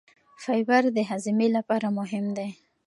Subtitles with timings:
[0.43, 2.49] فایبر د هاضمې لپاره مهم دی.